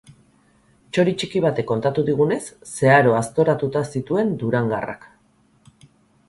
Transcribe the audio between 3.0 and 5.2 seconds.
aztoratu zituen durangarrak!